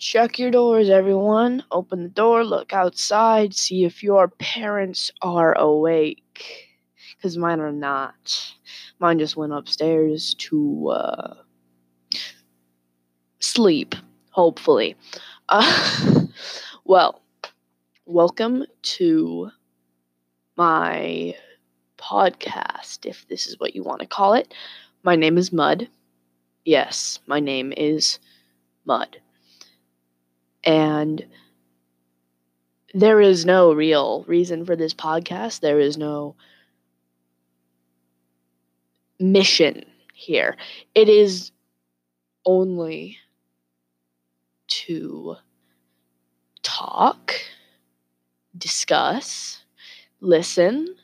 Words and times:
Check 0.00 0.38
your 0.38 0.50
doors, 0.50 0.88
everyone. 0.88 1.62
Open 1.70 2.02
the 2.02 2.08
door, 2.08 2.42
look 2.42 2.72
outside, 2.72 3.54
see 3.54 3.84
if 3.84 4.02
your 4.02 4.28
parents 4.28 5.10
are 5.20 5.52
awake. 5.58 6.70
Because 7.14 7.36
mine 7.36 7.60
are 7.60 7.70
not. 7.70 8.54
Mine 8.98 9.18
just 9.18 9.36
went 9.36 9.52
upstairs 9.52 10.32
to 10.38 10.88
uh, 10.88 11.34
sleep, 13.40 13.94
hopefully. 14.30 14.96
Uh, 15.50 16.24
well, 16.86 17.20
welcome 18.06 18.64
to 18.80 19.50
my 20.56 21.36
podcast, 21.98 23.04
if 23.04 23.28
this 23.28 23.46
is 23.46 23.60
what 23.60 23.74
you 23.74 23.82
want 23.82 24.00
to 24.00 24.06
call 24.06 24.32
it. 24.32 24.54
My 25.02 25.14
name 25.14 25.36
is 25.36 25.52
Mud. 25.52 25.90
Yes, 26.64 27.18
my 27.26 27.38
name 27.38 27.74
is 27.76 28.18
Mud 28.86 29.18
and 30.64 31.24
there 32.92 33.20
is 33.20 33.44
no 33.44 33.72
real 33.72 34.24
reason 34.26 34.64
for 34.64 34.76
this 34.76 34.94
podcast. 34.94 35.60
There 35.60 35.78
is 35.80 35.96
no 35.96 36.34
mission 39.18 39.84
here. 40.14 40.56
It 40.94 41.08
is 41.08 41.52
only 42.44 43.18
to 44.68 45.36
talk, 46.62 47.34
discuss, 48.56 49.64
listen, 50.20 50.96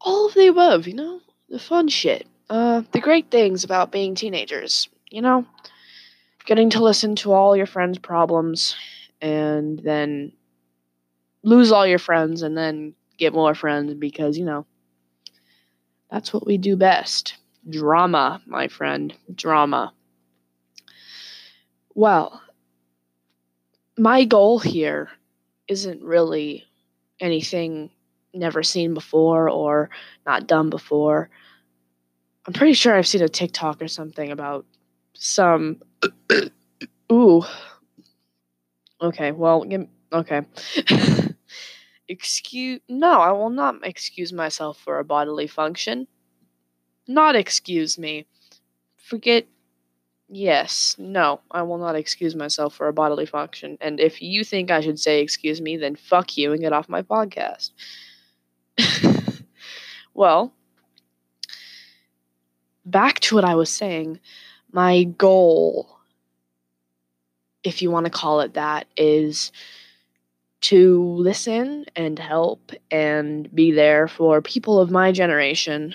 all 0.00 0.26
of 0.26 0.34
the 0.34 0.46
above, 0.46 0.86
you 0.86 0.94
know, 0.94 1.20
the 1.48 1.58
fun 1.58 1.88
shit. 1.88 2.26
Uh, 2.50 2.82
the 2.92 3.00
great 3.00 3.30
things 3.30 3.62
about 3.62 3.92
being 3.92 4.14
teenagers, 4.14 4.88
you 5.10 5.20
know 5.20 5.46
getting 6.48 6.70
to 6.70 6.82
listen 6.82 7.14
to 7.14 7.30
all 7.30 7.54
your 7.54 7.66
friends' 7.66 7.98
problems 7.98 8.74
and 9.20 9.80
then 9.80 10.32
lose 11.42 11.70
all 11.70 11.86
your 11.86 11.98
friends 11.98 12.40
and 12.40 12.56
then 12.56 12.94
get 13.18 13.34
more 13.34 13.54
friends 13.54 13.92
because, 13.92 14.38
you 14.38 14.46
know, 14.46 14.64
that's 16.10 16.32
what 16.32 16.46
we 16.46 16.56
do 16.56 16.74
best. 16.74 17.36
Drama, 17.68 18.40
my 18.46 18.66
friend. 18.66 19.14
Drama. 19.34 19.92
Well, 21.94 22.40
my 23.98 24.24
goal 24.24 24.58
here 24.58 25.10
isn't 25.68 26.02
really 26.02 26.64
anything 27.20 27.90
never 28.32 28.62
seen 28.62 28.94
before 28.94 29.50
or 29.50 29.90
not 30.24 30.46
done 30.46 30.70
before. 30.70 31.28
I'm 32.46 32.54
pretty 32.54 32.72
sure 32.72 32.94
I've 32.94 33.06
seen 33.06 33.20
a 33.20 33.28
TikTok 33.28 33.82
or 33.82 33.88
something 33.88 34.30
about 34.30 34.64
some. 35.18 35.82
Ooh. 37.12 37.42
Okay, 39.00 39.32
well, 39.32 39.66
okay. 40.12 40.42
excuse. 42.08 42.80
No, 42.88 43.20
I 43.20 43.32
will 43.32 43.50
not 43.50 43.76
excuse 43.84 44.32
myself 44.32 44.78
for 44.78 44.98
a 44.98 45.04
bodily 45.04 45.46
function. 45.46 46.06
Not 47.06 47.36
excuse 47.36 47.98
me. 47.98 48.26
Forget. 48.96 49.46
Yes, 50.30 50.94
no, 50.98 51.40
I 51.50 51.62
will 51.62 51.78
not 51.78 51.96
excuse 51.96 52.34
myself 52.34 52.74
for 52.74 52.86
a 52.86 52.92
bodily 52.92 53.24
function. 53.24 53.78
And 53.80 53.98
if 53.98 54.20
you 54.20 54.44
think 54.44 54.70
I 54.70 54.82
should 54.82 55.00
say 55.00 55.22
excuse 55.22 55.58
me, 55.58 55.78
then 55.78 55.96
fuck 55.96 56.36
you 56.36 56.52
and 56.52 56.60
get 56.60 56.74
off 56.74 56.86
my 56.86 57.00
podcast. 57.00 57.70
well, 60.14 60.52
back 62.84 63.20
to 63.20 63.36
what 63.36 63.46
I 63.46 63.54
was 63.54 63.70
saying 63.70 64.20
my 64.72 65.04
goal, 65.04 65.98
if 67.64 67.82
you 67.82 67.90
want 67.90 68.06
to 68.06 68.10
call 68.10 68.40
it 68.40 68.54
that, 68.54 68.86
is 68.96 69.52
to 70.60 71.02
listen 71.16 71.84
and 71.94 72.18
help 72.18 72.72
and 72.90 73.54
be 73.54 73.72
there 73.72 74.08
for 74.08 74.42
people 74.42 74.80
of 74.80 74.90
my 74.90 75.12
generation, 75.12 75.94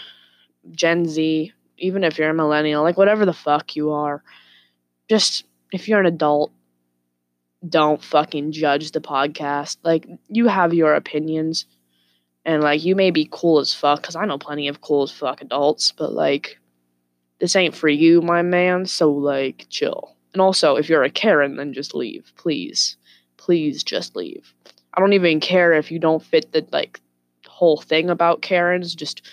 Gen 0.72 1.06
Z, 1.06 1.52
even 1.78 2.04
if 2.04 2.18
you're 2.18 2.30
a 2.30 2.34
millennial, 2.34 2.84
like 2.84 2.98
whatever 2.98 3.26
the 3.26 3.34
fuck 3.34 3.76
you 3.76 3.92
are. 3.92 4.24
Just 5.10 5.46
if 5.72 5.88
you're 5.88 6.00
an 6.00 6.06
adult, 6.06 6.52
don't 7.68 8.04
fucking 8.04 8.52
judge 8.52 8.92
the 8.92 9.02
podcast. 9.02 9.78
Like, 9.84 10.08
you 10.28 10.48
have 10.48 10.74
your 10.74 10.96
opinions, 10.96 11.66
and 12.46 12.62
like, 12.62 12.84
you 12.84 12.96
may 12.96 13.12
be 13.12 13.28
cool 13.30 13.60
as 13.60 13.74
fuck, 13.74 14.02
because 14.02 14.16
I 14.16 14.26
know 14.26 14.38
plenty 14.38 14.68
of 14.68 14.82
cool 14.82 15.04
as 15.04 15.12
fuck 15.12 15.42
adults, 15.42 15.92
but 15.92 16.14
like, 16.14 16.58
this 17.44 17.58
ain't 17.58 17.76
for 17.76 17.90
you, 17.90 18.22
my 18.22 18.42
man, 18.42 18.86
so 18.86 19.12
like 19.12 19.66
chill. 19.70 20.16
And 20.32 20.42
also, 20.42 20.78
if 20.78 20.88
you're 20.88 21.04
a 21.04 21.10
Karen, 21.10 21.58
then 21.58 21.74
just 21.74 21.94
leave, 21.94 22.32
please. 22.38 22.96
Please 23.36 23.84
just 23.84 24.16
leave. 24.16 24.54
I 24.94 25.02
don't 25.02 25.12
even 25.12 25.42
care 25.42 25.74
if 25.74 25.92
you 25.92 26.00
don't 26.00 26.24
fit 26.24 26.54
the 26.54 26.66
like 26.72 27.02
whole 27.46 27.82
thing 27.82 28.10
about 28.10 28.42
Karens, 28.42 28.96
just 28.96 29.28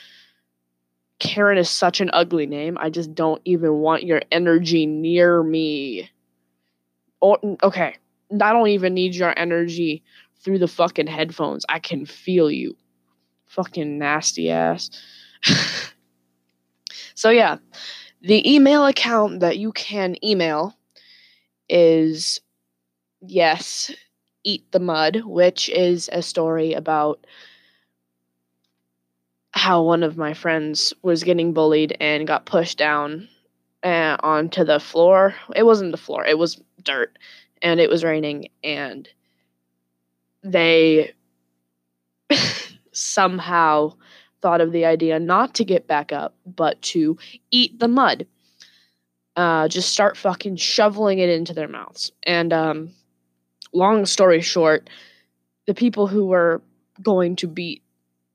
Karen 1.21 1.57
is 1.57 1.71
such 1.71 2.01
an 2.01 2.11
ugly 2.13 2.47
name. 2.47 2.77
I 2.81 2.91
just 2.91 3.15
don't 3.15 3.41
even 3.45 3.75
want 3.75 4.03
your 4.03 4.23
energy 4.33 4.87
near 4.87 5.45
me. 5.45 6.11
Oh, 7.23 7.39
okay. 7.63 7.95
I 8.41 8.53
don't 8.53 8.71
even 8.71 8.93
need 8.93 9.15
your 9.15 9.39
energy 9.39 10.03
through 10.43 10.59
the 10.59 10.67
fucking 10.67 11.07
headphones. 11.07 11.65
I 11.69 11.79
can 11.79 12.07
feel 12.07 12.51
you. 12.51 12.77
Fucking 13.47 14.01
nasty 14.01 14.51
ass. 14.51 14.91
so 17.15 17.31
yeah, 17.31 17.59
the 18.23 18.55
email 18.55 18.87
account 18.87 19.41
that 19.41 19.59
you 19.59 19.73
can 19.73 20.17
email 20.25 20.75
is 21.69 22.41
yes, 23.21 23.91
Eat 24.45 24.71
the 24.73 24.81
Mud, 24.81 25.23
which 25.25 25.69
is 25.69 26.09
a 26.13 26.23
story 26.23 26.73
about 26.73 27.27
how 29.53 29.83
one 29.83 30.03
of 30.03 30.17
my 30.17 30.33
friends 30.33 30.95
was 31.03 31.25
getting 31.25 31.53
bullied 31.53 31.97
and 32.01 32.27
got 32.27 32.47
pushed 32.47 32.79
down 32.79 33.29
uh, 33.83 34.17
onto 34.23 34.65
the 34.65 34.81
floor. 34.81 35.35
It 35.55 35.65
wasn't 35.65 35.93
the 35.93 35.99
floor, 35.99 36.25
it 36.25 36.39
was 36.39 36.61
dirt, 36.83 37.19
and 37.63 37.81
it 37.81 37.91
was 37.91 38.05
raining, 38.05 38.49
and 38.65 39.09
they 40.43 41.13
somehow 42.93 43.95
thought 44.43 44.61
of 44.61 44.73
the 44.73 44.85
idea 44.85 45.19
not 45.19 45.55
to 45.55 45.65
get 45.65 45.87
back 45.87 46.13
up, 46.13 46.35
but 46.47 46.81
to 46.83 47.19
eat 47.51 47.79
the 47.79 47.89
mud. 47.89 48.27
Uh, 49.37 49.69
just 49.69 49.91
start 49.91 50.17
fucking 50.17 50.57
shoveling 50.57 51.19
it 51.19 51.29
into 51.29 51.55
their 51.55 51.69
mouths. 51.69 52.13
And 52.25 52.53
um, 52.53 52.91
long 53.73 54.07
story 54.07 54.41
short, 54.41 54.91
the 55.67 55.75
people 55.75 56.07
who 56.07 56.27
were 56.27 56.63
going 57.03 57.37
to 57.37 57.47
beat 57.47 57.83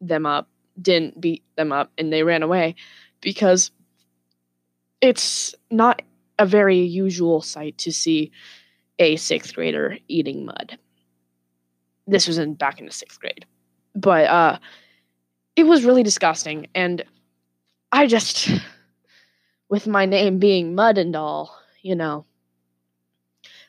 them 0.01 0.25
up 0.25 0.47
didn't 0.81 1.19
beat 1.19 1.43
them 1.55 1.71
up 1.71 1.91
and 1.97 2.11
they 2.11 2.23
ran 2.23 2.43
away 2.43 2.75
because 3.21 3.71
it's 5.01 5.55
not 5.71 6.01
a 6.37 6.45
very 6.45 6.79
usual 6.79 7.41
sight 7.41 7.77
to 7.77 7.91
see 7.91 8.31
a 8.99 9.15
sixth 9.15 9.55
grader 9.55 9.97
eating 10.07 10.45
mud. 10.45 10.77
This 12.07 12.27
was 12.27 12.37
in 12.37 12.55
back 12.55 12.79
in 12.79 12.85
the 12.85 12.91
sixth 12.91 13.19
grade. 13.19 13.45
But 13.95 14.25
uh 14.25 14.59
it 15.55 15.63
was 15.63 15.85
really 15.85 16.03
disgusting. 16.03 16.67
And 16.75 17.03
i 17.91 18.07
just 18.07 18.49
with 19.69 19.87
my 19.87 20.05
name 20.05 20.39
being 20.39 20.75
mud 20.75 20.97
and 20.97 21.15
all 21.15 21.57
you 21.81 21.95
know 21.95 22.25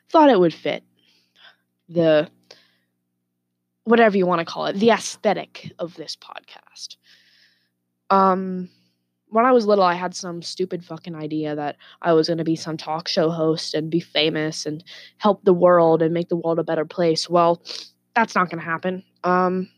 thought 0.09 0.29
it 0.29 0.39
would 0.39 0.53
fit 0.53 0.83
the 1.89 2.29
whatever 3.85 4.17
you 4.17 4.25
want 4.25 4.39
to 4.39 4.45
call 4.45 4.65
it 4.65 4.73
the 4.73 4.91
aesthetic 4.91 5.71
of 5.79 5.95
this 5.95 6.15
podcast. 6.17 6.97
Um 8.09 8.69
when 9.29 9.45
i 9.45 9.51
was 9.51 9.65
little 9.65 9.83
i 9.83 9.93
had 9.93 10.15
some 10.15 10.41
stupid 10.41 10.85
fucking 10.85 11.13
idea 11.15 11.53
that 11.53 11.75
i 12.01 12.13
was 12.13 12.27
going 12.27 12.37
to 12.37 12.45
be 12.45 12.55
some 12.55 12.77
talk 12.77 13.09
show 13.09 13.29
host 13.29 13.73
and 13.73 13.89
be 13.89 13.99
famous 13.99 14.65
and 14.65 14.81
help 15.17 15.43
the 15.43 15.53
world 15.53 16.01
and 16.01 16.13
make 16.13 16.29
the 16.29 16.37
world 16.37 16.59
a 16.59 16.63
better 16.63 16.85
place. 16.85 17.29
Well 17.29 17.61
that's 18.15 18.35
not 18.35 18.49
going 18.49 18.59
to 18.59 18.65
happen. 18.65 19.03
Um 19.23 19.69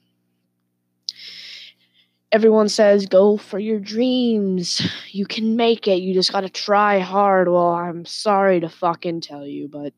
everyone 2.31 2.69
says 2.69 3.05
go 3.05 3.37
for 3.37 3.59
your 3.59 3.79
dreams. 3.79 4.81
You 5.11 5.25
can 5.25 5.55
make 5.55 5.87
it. 5.87 6.01
You 6.01 6.13
just 6.13 6.31
got 6.31 6.41
to 6.41 6.49
try 6.49 6.99
hard. 6.99 7.47
Well, 7.47 7.71
I'm 7.71 8.05
sorry 8.05 8.59
to 8.59 8.69
fucking 8.69 9.21
tell 9.21 9.45
you, 9.45 9.67
but 9.67 9.93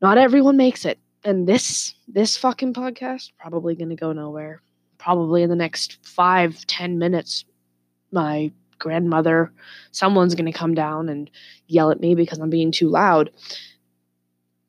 not 0.00 0.18
everyone 0.18 0.56
makes 0.56 0.84
it. 0.84 0.98
And 1.24 1.46
this 1.46 1.94
this 2.08 2.36
fucking 2.36 2.74
podcast 2.74 3.30
probably 3.38 3.74
going 3.76 3.90
to 3.90 3.96
go 3.96 4.12
nowhere. 4.12 4.60
Probably 4.98 5.42
in 5.42 5.50
the 5.50 5.56
next 5.56 6.04
five 6.04 6.66
ten 6.66 6.98
minutes, 6.98 7.44
my 8.10 8.52
grandmother, 8.78 9.52
someone's 9.92 10.34
going 10.34 10.50
to 10.50 10.58
come 10.58 10.74
down 10.74 11.08
and 11.08 11.30
yell 11.68 11.92
at 11.92 12.00
me 12.00 12.16
because 12.16 12.40
I'm 12.40 12.50
being 12.50 12.72
too 12.72 12.88
loud 12.88 13.30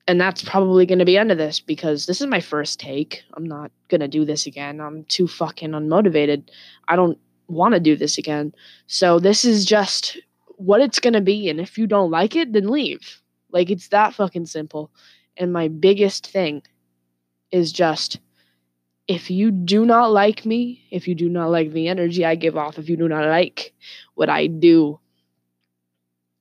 and 0.08 0.20
that's 0.20 0.44
probably 0.44 0.86
going 0.86 1.00
to 1.00 1.06
be 1.06 1.18
end 1.18 1.32
of 1.32 1.38
this 1.38 1.60
because 1.60 2.06
this 2.06 2.20
is 2.20 2.28
my 2.28 2.42
first 2.42 2.80
take. 2.80 3.24
I'm 3.36 3.46
not 3.46 3.72
going 3.88 4.02
to 4.02 4.08
do 4.08 4.26
this 4.26 4.46
again. 4.46 4.82
I'm 4.82 5.06
too 5.06 5.28
fucking 5.28 5.72
unmotivated. 5.72 6.50
I 6.88 6.96
don't 6.96 7.18
want 7.48 7.74
to 7.74 7.80
do 7.80 7.96
this 7.96 8.18
again. 8.18 8.54
So 8.88 9.20
this 9.20 9.46
is 9.46 9.66
just 9.66 10.18
what 10.58 10.82
it's 10.82 11.00
going 11.00 11.14
to 11.14 11.22
be 11.22 11.50
and 11.50 11.60
if 11.60 11.78
you 11.78 11.88
don't 11.88 12.12
like 12.12 12.36
it 12.36 12.54
then 12.54 12.70
leave. 12.70 13.22
Like 13.52 13.70
it's 13.70 13.90
that 13.90 14.14
fucking 14.14 14.46
simple. 14.46 14.92
And 15.38 15.54
my 15.54 15.68
biggest 15.68 16.28
thing 16.28 16.64
is 17.52 17.72
just 17.72 18.20
if 19.08 19.30
you 19.30 19.52
do 19.52 19.86
not 19.86 20.12
like 20.12 20.46
me, 20.46 20.86
if 20.92 21.08
you 21.08 21.16
do 21.16 21.30
not 21.30 21.50
like 21.50 21.72
the 21.72 21.88
energy 21.88 22.26
I 22.26 22.36
give 22.36 22.58
off, 22.58 22.78
if 22.78 22.90
you 22.90 22.98
do 22.98 23.08
not 23.08 23.26
like 23.26 23.74
what 24.16 24.30
I 24.30 24.48
do, 24.48 25.00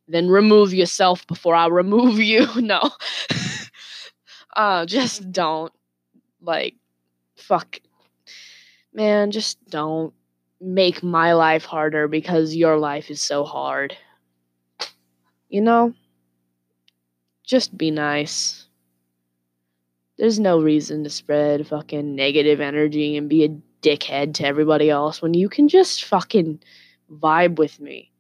then 0.09 0.29
remove 0.29 0.75
yourself 0.75 1.27
before 1.27 1.55
I 1.55 1.67
remove 1.67 2.19
you. 2.19 2.49
no. 2.61 2.91
Uh 4.55 4.87
just 4.87 5.33
don't 5.33 5.73
like 6.41 6.75
fuck 7.37 7.81
man, 8.93 9.31
just 9.31 9.65
don't 9.71 10.13
make 10.61 11.03
my 11.03 11.33
life 11.33 11.65
harder 11.65 12.09
because 12.09 12.55
your 12.55 12.79
life 12.79 13.11
is 13.11 13.21
so 13.21 13.45
hard. 13.45 13.97
You 15.49 15.61
know? 15.61 15.95
Just 17.45 17.77
be 17.77 17.91
nice. 17.91 18.67
There's 20.19 20.39
no 20.39 20.61
reason 20.61 21.05
to 21.05 21.11
spread 21.11 21.67
fucking 21.67 22.15
negative 22.15 22.61
energy 22.61 23.17
and 23.17 23.29
be 23.29 23.45
a 23.45 23.57
dickhead 23.83 24.35
to 24.35 24.47
everybody 24.47 24.89
else 24.89 25.21
when 25.21 25.35
you 25.35 25.49
can 25.49 25.69
just 25.69 26.05
fucking 26.05 26.61
vibe 27.11 27.59
with 27.59 27.81
me. 27.81 28.11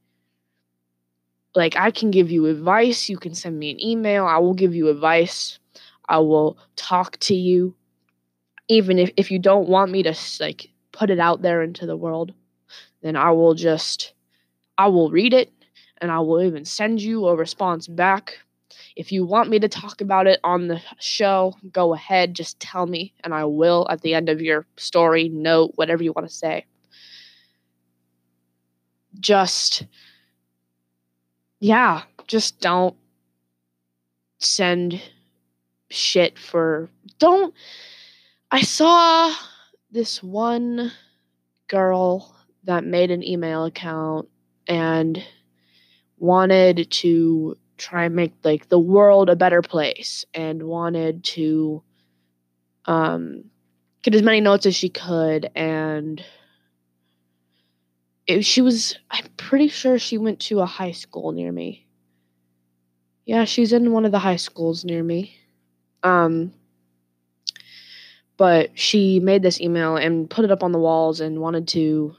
Like, 1.54 1.76
I 1.76 1.90
can 1.90 2.10
give 2.10 2.30
you 2.30 2.46
advice. 2.46 3.08
You 3.08 3.18
can 3.18 3.34
send 3.34 3.58
me 3.58 3.70
an 3.70 3.84
email. 3.84 4.26
I 4.26 4.38
will 4.38 4.54
give 4.54 4.74
you 4.74 4.88
advice. 4.88 5.58
I 6.12 6.18
will 6.18 6.58
talk 6.76 7.16
to 7.20 7.34
you. 7.34 7.74
Even 8.68 8.98
if, 8.98 9.10
if 9.16 9.30
you 9.30 9.38
don't 9.40 9.68
want 9.68 9.90
me 9.90 10.02
to, 10.04 10.14
like, 10.38 10.70
put 10.92 11.10
it 11.10 11.18
out 11.18 11.42
there 11.42 11.62
into 11.62 11.86
the 11.86 11.96
world, 11.96 12.32
then 13.02 13.16
I 13.16 13.32
will 13.32 13.54
just, 13.54 14.12
I 14.78 14.86
will 14.86 15.10
read 15.10 15.34
it 15.34 15.50
and 16.00 16.12
I 16.12 16.20
will 16.20 16.42
even 16.42 16.64
send 16.64 17.02
you 17.02 17.26
a 17.26 17.34
response 17.34 17.88
back. 17.88 18.38
If 18.94 19.10
you 19.10 19.24
want 19.24 19.50
me 19.50 19.58
to 19.58 19.68
talk 19.68 20.00
about 20.00 20.26
it 20.26 20.38
on 20.44 20.68
the 20.68 20.80
show, 21.00 21.54
go 21.72 21.94
ahead, 21.94 22.34
just 22.34 22.60
tell 22.60 22.86
me, 22.86 23.14
and 23.24 23.34
I 23.34 23.44
will 23.46 23.86
at 23.90 24.02
the 24.02 24.14
end 24.14 24.28
of 24.28 24.40
your 24.40 24.66
story, 24.76 25.28
note, 25.30 25.72
whatever 25.76 26.02
you 26.02 26.12
want 26.12 26.28
to 26.28 26.34
say. 26.34 26.66
Just, 29.18 29.86
yeah, 31.60 32.02
just 32.26 32.60
don't 32.60 32.96
send 34.38 35.00
shit 35.92 36.38
for. 36.38 36.90
Don't. 37.18 37.54
I 38.50 38.62
saw 38.62 39.32
this 39.90 40.22
one 40.22 40.92
girl 41.68 42.34
that 42.64 42.84
made 42.84 43.10
an 43.10 43.22
email 43.22 43.64
account 43.64 44.28
and 44.66 45.22
wanted 46.18 46.90
to 46.90 47.56
try 47.76 48.04
and 48.04 48.14
make 48.14 48.32
like 48.44 48.68
the 48.68 48.78
world 48.78 49.28
a 49.28 49.36
better 49.36 49.62
place 49.62 50.24
and 50.34 50.62
wanted 50.62 51.24
to 51.24 51.82
um 52.86 53.44
get 54.02 54.14
as 54.14 54.22
many 54.22 54.40
notes 54.40 54.66
as 54.66 54.74
she 54.74 54.88
could 54.88 55.50
and 55.56 56.24
it, 58.26 58.44
she 58.44 58.60
was 58.62 58.96
i'm 59.10 59.24
pretty 59.36 59.66
sure 59.68 59.98
she 59.98 60.16
went 60.16 60.38
to 60.38 60.60
a 60.60 60.66
high 60.66 60.92
school 60.92 61.32
near 61.32 61.50
me 61.50 61.86
yeah 63.24 63.44
she's 63.44 63.72
in 63.72 63.90
one 63.90 64.04
of 64.04 64.12
the 64.12 64.18
high 64.18 64.36
schools 64.36 64.84
near 64.84 65.02
me 65.02 65.34
um 66.02 66.52
but 68.36 68.76
she 68.78 69.20
made 69.20 69.42
this 69.42 69.60
email 69.60 69.96
and 69.96 70.28
put 70.28 70.44
it 70.44 70.50
up 70.50 70.62
on 70.62 70.72
the 70.72 70.78
walls 70.78 71.20
and 71.20 71.40
wanted 71.40 71.68
to 71.68 72.16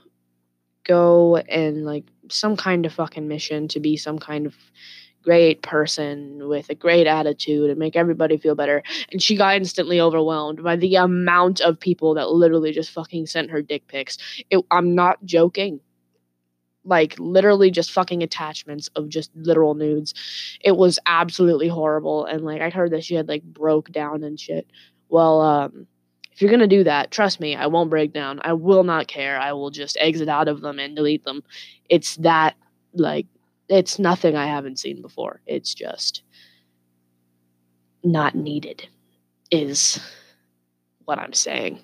go 0.83 1.37
and 1.37 1.85
like 1.85 2.05
some 2.29 2.55
kind 2.55 2.85
of 2.85 2.93
fucking 2.93 3.27
mission 3.27 3.67
to 3.69 3.79
be 3.79 3.97
some 3.97 4.19
kind 4.19 4.45
of 4.45 4.55
great 5.23 5.61
person 5.61 6.47
with 6.47 6.69
a 6.69 6.75
great 6.75 7.07
attitude 7.07 7.69
and 7.69 7.79
make 7.79 7.95
everybody 7.95 8.37
feel 8.37 8.55
better. 8.55 8.83
And 9.11 9.21
she 9.21 9.35
got 9.35 9.55
instantly 9.55 9.99
overwhelmed 9.99 10.61
by 10.61 10.75
the 10.75 10.95
amount 10.95 11.61
of 11.61 11.79
people 11.79 12.13
that 12.15 12.29
literally 12.29 12.71
just 12.71 12.91
fucking 12.91 13.25
sent 13.27 13.49
her 13.51 13.61
dick 13.61 13.87
pics. 13.87 14.17
It, 14.49 14.63
I'm 14.69 14.95
not 14.95 15.23
joking. 15.25 15.79
Like 16.85 17.15
literally 17.17 17.71
just 17.71 17.91
fucking 17.91 18.23
attachments 18.23 18.89
of 18.95 19.09
just 19.09 19.31
literal 19.35 19.73
nudes. 19.73 20.13
It 20.61 20.75
was 20.75 20.99
absolutely 21.05 21.67
horrible. 21.69 22.25
And 22.25 22.43
like 22.43 22.61
I 22.61 22.69
heard 22.69 22.91
that 22.91 23.03
she 23.03 23.15
had 23.15 23.27
like 23.27 23.43
broke 23.43 23.91
down 23.91 24.23
and 24.23 24.39
shit. 24.39 24.67
Well, 25.09 25.41
um, 25.41 25.87
if 26.31 26.41
you're 26.41 26.51
gonna 26.51 26.67
do 26.67 26.83
that, 26.83 27.11
trust 27.11 27.39
me, 27.39 27.55
I 27.55 27.67
won't 27.67 27.89
break 27.89 28.11
down. 28.11 28.39
I 28.43 28.53
will 28.53 28.83
not 28.83 29.07
care. 29.07 29.39
I 29.39 29.53
will 29.53 29.69
just 29.69 29.97
exit 29.99 30.27
out 30.27 30.47
of 30.47 30.61
them 30.61 30.79
and 30.79 30.95
delete 30.95 31.23
them. 31.23 31.43
It's 31.89 32.15
that 32.17 32.55
like 32.93 33.27
it's 33.69 33.99
nothing 33.99 34.35
I 34.35 34.47
haven't 34.47 34.79
seen 34.79 35.01
before. 35.01 35.41
It's 35.45 35.73
just 35.73 36.23
not 38.03 38.35
needed 38.35 38.87
is 39.51 39.99
what 41.05 41.19
I'm 41.19 41.33
saying. 41.33 41.79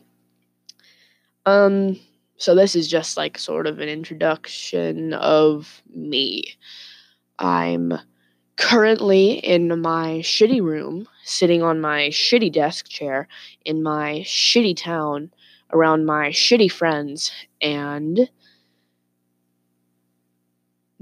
Um 1.45 1.99
so 2.39 2.55
this 2.55 2.73
is 2.73 2.87
just 2.87 3.17
like 3.17 3.37
sort 3.37 3.67
of 3.67 3.79
an 3.79 3.89
introduction 3.89 5.13
of 5.13 5.83
me. 5.93 6.55
I'm 7.37 7.93
currently 8.55 9.33
in 9.33 9.81
my 9.81 10.19
shitty 10.23 10.61
room, 10.61 11.07
sitting 11.25 11.61
on 11.61 11.81
my 11.81 12.07
shitty 12.09 12.51
desk 12.51 12.87
chair 12.87 13.27
in 13.65 13.83
my 13.83 14.21
shitty 14.25 14.75
town 14.77 15.31
around 15.73 16.05
my 16.05 16.29
shitty 16.29 16.71
friends 16.71 17.29
and 17.61 18.29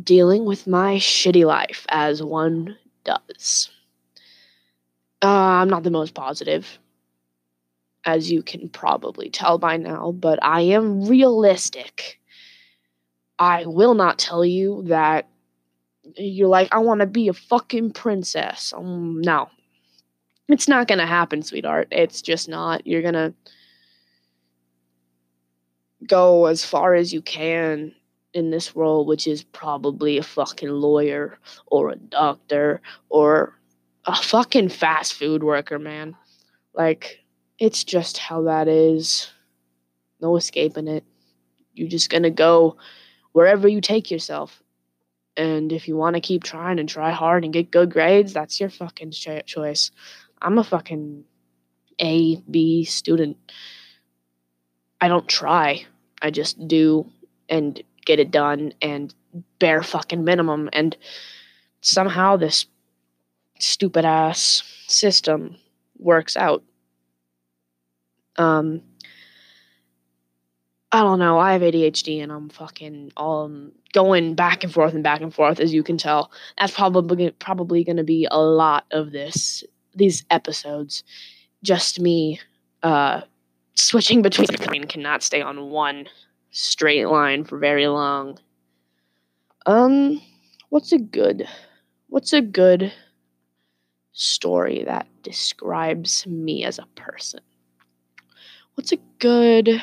dealing 0.04 0.44
with 0.44 0.66
my 0.66 0.96
shitty 0.96 1.46
life 1.46 1.86
as 1.90 2.22
one 2.24 2.76
does. 3.04 3.70
Uh, 5.24 5.28
I'm 5.28 5.70
not 5.70 5.84
the 5.84 5.92
most 5.92 6.16
positive, 6.16 6.80
as 8.08 8.32
you 8.32 8.42
can 8.42 8.70
probably 8.70 9.30
tell 9.30 9.58
by 9.58 9.76
now, 9.76 10.14
but 10.14 10.40
I 10.42 10.62
am 10.62 11.06
realistic. 11.06 12.20
I 13.38 13.66
will 13.66 13.96
not 13.96 14.18
tell 14.18 14.46
you 14.46 14.84
that 14.88 15.28
you're 16.16 16.48
like, 16.48 16.70
I 16.72 16.78
want 16.80 17.02
to 17.02 17.06
be 17.06 17.28
a 17.28 17.34
fucking 17.34 17.92
princess. 17.92 18.74
Um, 18.76 19.22
no. 19.22 19.50
It's 20.48 20.70
not 20.70 20.88
going 20.88 21.00
to 21.00 21.06
happen, 21.06 21.44
sweetheart. 21.44 21.90
It's 21.92 22.22
just 22.22 22.48
not. 22.48 22.88
You're 22.88 23.02
going 23.02 23.14
to 23.14 23.34
go 26.08 26.46
as 26.46 26.64
far 26.64 26.96
as 26.96 27.12
you 27.12 27.22
can 27.22 27.94
in 28.34 28.52
this 28.52 28.74
world, 28.74 29.06
which 29.08 29.28
is 29.28 29.44
probably 29.44 30.18
a 30.18 30.24
fucking 30.24 30.70
lawyer 30.70 31.38
or 31.66 31.90
a 31.90 31.98
doctor 31.98 32.82
or 33.10 33.60
a 34.06 34.16
fucking 34.16 34.70
fast 34.70 35.14
food 35.14 35.44
worker, 35.44 35.78
man. 35.78 36.16
Like, 36.74 37.20
it's 37.60 37.84
just 37.84 38.18
how 38.18 38.44
that 38.44 38.68
is. 38.68 39.30
No 40.22 40.36
escaping 40.36 40.88
it. 40.88 41.04
You're 41.74 41.90
just 41.90 42.10
gonna 42.10 42.32
go 42.32 42.78
wherever 43.34 43.68
you 43.68 43.82
take 43.82 44.10
yourself. 44.12 44.62
And 45.36 45.72
if 45.72 45.88
you 45.88 45.96
want 45.96 46.16
to 46.16 46.20
keep 46.20 46.44
trying 46.44 46.80
and 46.80 46.90
try 46.90 47.12
hard 47.12 47.44
and 47.44 47.54
get 47.54 47.70
good 47.70 47.92
grades, 47.92 48.34
that's 48.34 48.60
your 48.60 48.70
fucking 48.70 49.12
choice. 49.12 49.92
I'm 50.42 50.58
a 50.58 50.64
fucking 50.64 51.24
A, 52.02 52.38
B 52.50 52.84
student. 52.86 53.38
I 55.00 55.08
don't 55.08 55.28
try. 55.28 55.86
I 56.22 56.32
just 56.32 56.68
do 56.68 57.12
and 57.50 57.82
get 58.06 58.20
it 58.20 58.32
done 58.32 58.74
and 58.82 59.14
bare 59.60 59.84
fucking 59.84 60.24
minimum. 60.24 60.70
And 60.74 60.98
somehow 61.82 62.38
this 62.38 62.66
stupid 63.60 64.06
ass 64.06 64.64
system 64.88 65.58
works 66.00 66.36
out. 66.36 66.64
Um, 68.38 68.82
I 70.92 71.02
don't 71.02 71.20
know. 71.20 71.38
I 71.38 71.54
have 71.54 71.62
ADHD 71.62 72.24
and 72.24 72.32
I'm 72.32 72.50
fucking 72.50 73.12
um 73.18 73.72
going 73.94 74.36
back 74.36 74.64
and 74.64 74.74
forth 74.74 74.94
and 74.94 75.04
back 75.04 75.22
and 75.22 75.34
forth 75.34 75.60
as 75.60 75.74
you 75.74 75.84
can 75.84 75.98
tell. 75.98 76.32
That's 76.58 76.74
probably 76.74 77.30
probably 77.32 77.84
going 77.84 77.98
to 77.98 78.04
be 78.04 78.28
a 78.32 78.40
lot 78.40 78.86
of 78.92 79.12
this 79.12 79.64
these 79.96 80.24
episodes. 80.32 81.04
Just 81.62 82.00
me 82.00 82.40
uh 82.84 83.22
switching 83.76 84.22
between 84.22 84.48
I 84.60 84.72
mean, 84.72 84.86
cannot 84.86 85.24
stay 85.24 85.42
on 85.42 85.70
one 85.70 86.08
straight 86.52 87.06
line 87.06 87.44
for 87.44 87.58
very 87.58 87.88
long. 87.88 88.40
Um 89.66 90.22
what's 90.70 90.94
a 90.94 91.00
good 91.00 91.48
what's 92.08 92.32
a 92.32 92.42
good 92.42 92.94
story 94.14 94.84
that 94.86 95.06
describes 95.22 96.26
me 96.26 96.64
as 96.64 96.80
a 96.80 96.86
person? 96.96 97.42
What's 98.78 98.92
a 98.92 99.00
good 99.18 99.82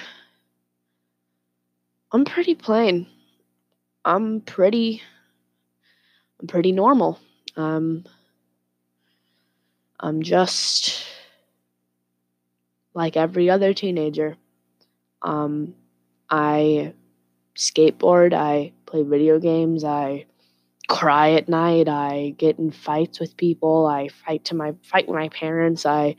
I'm 2.12 2.24
pretty 2.24 2.54
plain. 2.54 3.08
I'm 4.04 4.40
pretty 4.40 5.02
I'm 6.40 6.46
pretty 6.46 6.70
normal. 6.70 7.18
Um 7.56 8.04
I'm 9.98 10.22
just 10.22 11.04
like 12.94 13.16
every 13.16 13.50
other 13.50 13.74
teenager. 13.74 14.36
Um 15.22 15.74
I 16.30 16.94
skateboard, 17.56 18.32
I 18.32 18.74
play 18.86 19.02
video 19.02 19.40
games, 19.40 19.82
I 19.82 20.26
cry 20.86 21.32
at 21.32 21.48
night. 21.48 21.88
I 21.88 22.32
get 22.38 22.60
in 22.60 22.70
fights 22.70 23.18
with 23.18 23.36
people. 23.36 23.86
I 23.86 24.06
fight 24.06 24.44
to 24.44 24.54
my 24.54 24.76
fight 24.84 25.08
with 25.08 25.16
my 25.16 25.30
parents. 25.30 25.84
I 25.84 26.14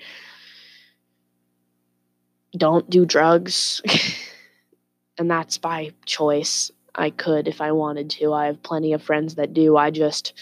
don't 2.58 2.90
do 2.90 3.06
drugs. 3.06 3.82
and 5.18 5.30
that's 5.30 5.58
by 5.58 5.92
choice. 6.06 6.72
I 6.94 7.10
could 7.10 7.48
if 7.48 7.62
I 7.62 7.72
wanted 7.74 8.10
to. 8.12 8.34
I 8.34 8.46
have 8.48 8.64
plenty 8.64 8.94
of 8.94 9.04
friends 9.04 9.36
that 9.36 9.54
do. 9.54 9.76
I 9.78 9.92
just 9.92 10.34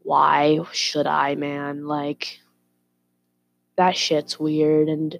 why 0.00 0.60
should 0.72 1.06
I, 1.06 1.34
man? 1.34 1.86
Like 1.86 2.38
that 3.76 3.96
shit's 3.96 4.38
weird 4.38 4.88
and 4.88 5.18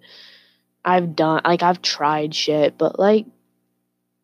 I've 0.84 1.14
done 1.16 1.42
like 1.44 1.62
I've 1.62 1.82
tried 1.82 2.34
shit, 2.34 2.78
but 2.78 2.98
like 2.98 3.26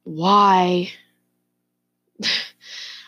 why? 0.04 0.90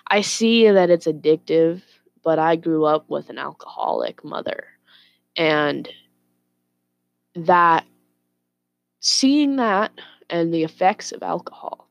I 0.09 0.21
see 0.21 0.71
that 0.71 0.91
it's 0.91 1.07
addictive, 1.07 1.83
but 2.23 2.39
I 2.39 2.57
grew 2.57 2.85
up 2.85 3.09
with 3.09 3.29
an 3.29 3.39
alcoholic 3.39 4.25
mother. 4.25 4.67
And 5.37 5.89
that 7.35 7.85
seeing 9.07 9.55
that 9.55 9.93
and 10.29 10.53
the 10.53 10.65
effects 10.65 11.13
of 11.13 11.23
alcohol, 11.23 11.89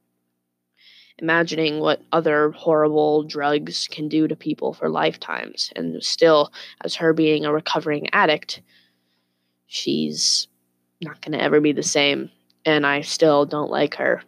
imagining 1.17 1.79
what 1.79 2.01
other 2.12 2.51
horrible 2.51 3.24
drugs 3.24 3.88
can 3.89 4.10
do 4.10 4.27
to 4.27 4.36
people 4.36 4.74
for 4.74 4.89
lifetimes, 4.89 5.72
and 5.77 6.03
still, 6.03 6.51
as 6.84 6.95
her 6.95 7.13
being 7.13 7.45
a 7.45 7.53
recovering 7.53 8.10
addict, 8.12 8.62
she's 9.67 10.48
not 11.01 11.22
going 11.22 11.31
to 11.31 11.41
ever 11.41 11.62
be 11.62 11.72
the 11.72 11.84
same. 11.84 12.29
And 12.65 12.86
I 12.86 13.00
still 13.00 13.45
don't 13.45 13.72
like 13.72 13.95
her. 13.95 14.22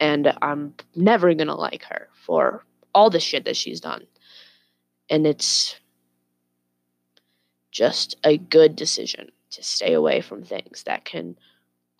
And 0.00 0.32
I'm 0.42 0.74
never 0.96 1.32
going 1.34 1.46
to 1.46 1.54
like 1.54 1.84
her 1.84 2.08
for 2.26 2.64
all 2.92 3.10
the 3.10 3.20
shit 3.20 3.44
that 3.44 3.56
she's 3.56 3.80
done. 3.80 4.06
And 5.08 5.24
it's 5.24 5.76
just 7.70 8.16
a 8.24 8.38
good 8.38 8.74
decision 8.74 9.30
to 9.50 9.62
stay 9.62 9.92
away 9.92 10.20
from 10.20 10.42
things 10.42 10.82
that 10.84 11.04
can 11.04 11.36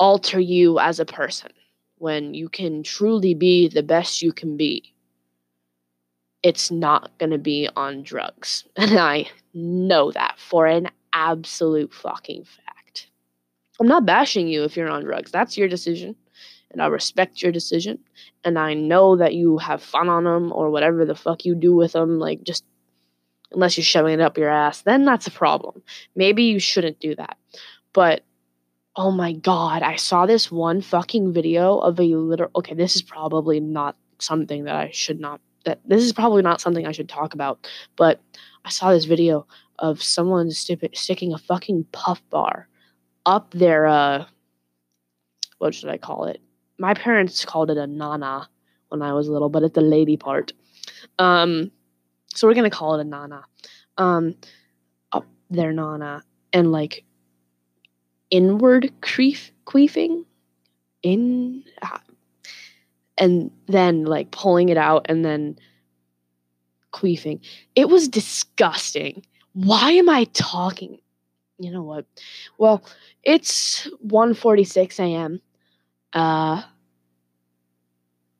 alter 0.02 0.40
you 0.40 0.80
as 0.80 0.99
a 0.99 1.04
person 1.04 1.52
when 1.99 2.35
you 2.35 2.49
can 2.49 2.82
truly 2.82 3.35
be 3.35 3.68
the 3.68 3.85
best 3.85 4.21
you 4.21 4.32
can 4.32 4.56
be. 4.56 4.92
It's 6.42 6.73
not 6.73 7.16
going 7.18 7.30
to 7.30 7.38
be 7.38 7.68
on 7.76 8.02
drugs. 8.02 8.64
And 8.76 8.99
I 8.99 9.30
know 9.54 10.11
that 10.11 10.40
for 10.40 10.66
an 10.66 10.88
absolute 11.12 11.94
fucking 11.94 12.42
fact. 12.42 13.06
I'm 13.78 13.87
not 13.87 14.04
bashing 14.04 14.49
you 14.49 14.64
if 14.64 14.76
you're 14.76 14.90
on 14.90 15.04
drugs. 15.04 15.30
That's 15.30 15.56
your 15.56 15.68
decision 15.68 16.16
and 16.73 16.82
I 16.82 16.87
respect 16.87 17.42
your 17.42 17.52
decision. 17.52 17.99
And 18.42 18.59
I 18.59 18.75
know 18.75 19.16
that 19.16 19.35
you 19.35 19.59
have 19.59 19.82
fun 19.82 20.09
on 20.09 20.25
them 20.25 20.52
or 20.52 20.71
whatever 20.71 21.04
the 21.04 21.14
fuck 21.14 21.44
you 21.44 21.54
do 21.54 21.76
with 21.76 21.92
them. 21.92 22.18
Like, 22.18 22.42
just 22.42 22.64
unless 23.52 23.76
you're 23.76 23.85
shoving 23.85 24.14
it 24.14 24.21
up 24.21 24.38
your 24.38 24.49
ass, 24.49 24.82
then 24.82 25.04
that's 25.04 25.26
a 25.26 25.30
problem. 25.30 25.82
Maybe 26.16 26.44
you 26.44 26.59
shouldn't 26.59 26.99
do 26.99 27.14
that. 27.14 27.37
But 27.92 28.25
oh 28.96 29.11
my 29.11 29.32
god, 29.32 29.82
I 29.82 29.96
saw 29.96 30.26
this 30.26 30.50
one 30.50 30.80
fucking 30.80 31.32
video 31.32 31.78
of 31.78 31.99
a 31.99 32.02
literal. 32.02 32.50
Okay, 32.56 32.75
this 32.75 32.96
is 32.96 33.02
probably 33.02 33.61
not 33.61 33.96
something 34.18 34.64
that 34.64 34.76
I 34.76 34.90
should 34.92 35.20
not. 35.20 35.40
That 35.64 35.80
this 35.84 36.02
is 36.02 36.12
probably 36.12 36.42
not 36.42 36.61
something 36.61 36.87
I 36.87 36.92
should 36.92 37.08
talk 37.08 37.34
about. 37.34 37.68
But 37.96 38.20
I 38.64 38.70
saw 38.70 38.92
this 38.92 39.04
video 39.04 39.46
of 39.78 40.02
someone 40.02 40.50
st- 40.50 40.96
sticking 40.96 41.32
a 41.32 41.38
fucking 41.38 41.87
puff 41.92 42.22
bar 42.30 42.68
up 43.25 43.50
their 43.52 43.87
uh 43.87 44.26
what 45.58 45.75
should 45.75 45.90
I 45.90 45.99
call 45.99 46.25
it? 46.25 46.40
my 46.82 46.94
parents 46.94 47.44
called 47.44 47.70
it 47.70 47.76
a 47.76 47.87
nana 47.87 48.49
when 48.88 49.02
I 49.02 49.12
was 49.12 49.28
little, 49.28 49.49
but 49.49 49.62
it's 49.62 49.75
the 49.75 49.80
lady 49.80 50.16
part. 50.16 50.52
Um, 51.18 51.70
so 52.34 52.49
we're 52.49 52.54
gonna 52.54 52.70
call 52.70 52.96
it 52.96 53.00
a 53.00 53.08
nana. 53.08 53.44
Um, 53.96 54.34
up 55.12 55.26
their 55.49 55.72
nana 55.72 56.25
and 56.52 56.72
like 56.72 57.04
inward 58.32 58.90
queef, 59.02 59.50
queefing 59.66 60.24
in, 61.04 61.62
uh, 61.82 61.98
and 63.18 63.52
then 63.66 64.04
like 64.04 64.32
pulling 64.32 64.70
it 64.70 64.76
out 64.78 65.06
and 65.08 65.24
then 65.24 65.56
queefing. 66.92 67.40
It 67.76 67.88
was 67.88 68.08
disgusting. 68.08 69.24
Why 69.52 69.92
am 69.92 70.08
I 70.08 70.24
talking? 70.32 70.98
You 71.58 71.70
know 71.70 71.82
what? 71.82 72.06
Well, 72.58 72.82
it's 73.22 73.86
1:46 74.04 74.98
a.m. 74.98 75.40
Uh, 76.12 76.62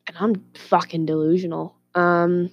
and 0.07 0.17
I'm 0.19 0.45
fucking 0.55 1.07
delusional. 1.07 1.77
Um, 1.95 2.51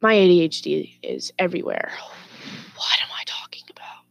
my 0.00 0.14
ADHD 0.14 0.94
is 1.02 1.32
everywhere. 1.38 1.92
What 2.76 2.98
am 3.02 3.08
I 3.12 3.22
talking 3.26 3.64
about? 3.70 4.04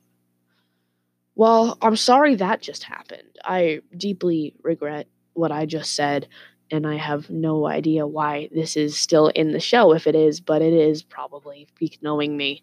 Well, 1.40 1.78
I'm 1.82 1.96
sorry 1.96 2.36
that 2.36 2.62
just 2.62 2.84
happened. 2.84 3.38
I 3.46 3.80
deeply 3.96 4.56
regret 4.62 5.08
what 5.36 5.54
I 5.54 5.66
just 5.66 5.96
said, 5.96 6.28
and 6.70 6.86
I 6.86 6.98
have 6.98 7.30
no 7.30 7.66
idea 7.66 8.06
why 8.06 8.50
this 8.54 8.76
is 8.76 8.98
still 8.98 9.30
in 9.30 9.54
the 9.54 9.62
show 9.62 9.94
if 9.94 10.06
it 10.06 10.16
is, 10.16 10.42
but 10.42 10.62
it 10.62 10.74
is 10.74 11.02
probably 11.02 11.70
knowing 12.02 12.36
me. 12.36 12.62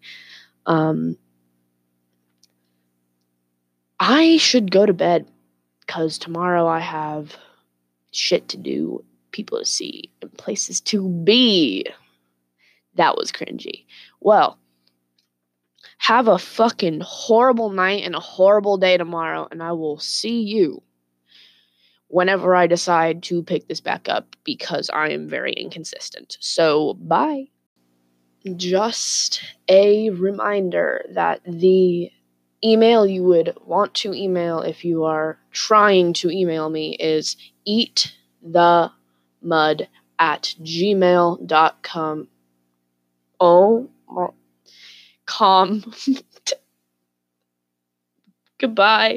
Um, 0.67 1.17
I 3.99 4.37
should 4.37 4.69
go 4.69 4.85
to 4.85 4.93
bed 4.93 5.27
because 5.79 6.19
tomorrow 6.19 6.67
I 6.67 6.81
have 6.81 7.35
shit 8.11 8.47
to 8.49 8.57
do, 8.57 9.03
people 9.31 9.57
to 9.57 9.65
see, 9.65 10.11
and 10.21 10.31
places 10.37 10.81
to 10.81 11.09
be. 11.09 11.83
That 12.93 13.17
was 13.17 13.31
cringy. 13.31 13.85
Well, 14.19 14.59
have 16.07 16.29
a 16.29 16.39
fucking 16.39 17.01
horrible 17.03 17.69
night 17.69 18.01
and 18.05 18.15
a 18.15 18.19
horrible 18.21 18.77
day 18.77 18.95
tomorrow, 18.95 19.45
and 19.51 19.61
I 19.61 19.73
will 19.73 19.99
see 19.99 20.39
you 20.39 20.81
whenever 22.07 22.55
I 22.55 22.65
decide 22.65 23.23
to 23.23 23.43
pick 23.43 23.67
this 23.67 23.81
back 23.81 24.07
up 24.07 24.37
because 24.45 24.89
I 24.93 25.09
am 25.09 25.27
very 25.27 25.51
inconsistent. 25.51 26.37
So, 26.39 26.93
bye. 26.93 27.47
Just 28.55 29.43
a 29.67 30.09
reminder 30.11 31.03
that 31.11 31.41
the 31.45 32.09
email 32.63 33.05
you 33.05 33.25
would 33.25 33.57
want 33.65 33.93
to 33.95 34.13
email 34.13 34.61
if 34.61 34.85
you 34.85 35.03
are 35.03 35.37
trying 35.51 36.13
to 36.13 36.31
email 36.31 36.69
me 36.69 36.95
is 37.01 37.35
eat 37.65 38.15
the 38.41 38.89
mud 39.41 39.89
at 40.17 40.55
gmail.com. 40.63 42.27
Oh, 43.41 43.89
com. 45.27 45.81
Goodbye. 48.59 49.15